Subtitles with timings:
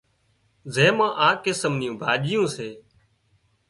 [0.73, 2.69] زي مان آ قسم نيون ڀاڄيون سي